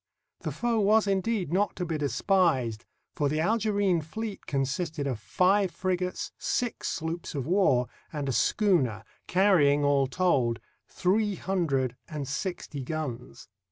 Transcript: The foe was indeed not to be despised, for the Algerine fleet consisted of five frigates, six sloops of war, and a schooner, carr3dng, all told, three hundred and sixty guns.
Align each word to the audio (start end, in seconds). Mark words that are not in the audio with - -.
The 0.39 0.51
foe 0.51 0.79
was 0.79 1.05
indeed 1.05 1.53
not 1.53 1.75
to 1.75 1.85
be 1.85 1.95
despised, 1.99 2.85
for 3.13 3.29
the 3.29 3.39
Algerine 3.39 4.01
fleet 4.01 4.47
consisted 4.47 5.05
of 5.05 5.19
five 5.19 5.69
frigates, 5.69 6.31
six 6.39 6.87
sloops 6.89 7.35
of 7.35 7.45
war, 7.45 7.85
and 8.11 8.27
a 8.27 8.31
schooner, 8.31 9.03
carr3dng, 9.27 9.83
all 9.83 10.07
told, 10.07 10.59
three 10.87 11.35
hundred 11.35 11.97
and 12.09 12.27
sixty 12.27 12.81
guns. 12.83 13.47